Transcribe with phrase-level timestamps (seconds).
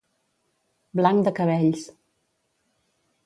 [0.99, 1.83] Blanc de cabells.